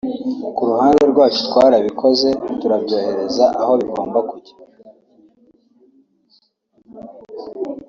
[0.55, 4.53] ku ruhande rwacu twarabikoze turabyohereza aho bigomba kujya